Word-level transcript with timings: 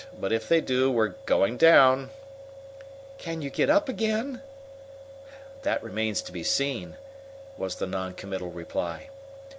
But 0.19 0.33
if 0.33 0.49
they 0.49 0.61
do, 0.61 0.89
we're 0.91 1.13
going 1.27 1.57
down!" 1.57 2.09
"Can 3.19 3.43
you 3.43 3.51
get 3.51 3.69
up 3.69 3.87
again?" 3.87 4.41
"That 5.61 5.83
remains 5.83 6.23
to 6.23 6.31
be 6.31 6.43
seen," 6.43 6.97
was 7.55 7.75
the 7.75 7.85
non 7.85 8.15
committal 8.15 8.49
reply. 8.49 9.09